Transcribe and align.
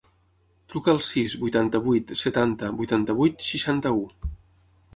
Truca 0.73 0.89
al 0.93 1.01
sis, 1.07 1.35
vuitanta-vuit, 1.43 2.15
setanta, 2.23 2.73
vuitanta-vuit, 2.81 3.47
seixanta-u. 3.51 4.05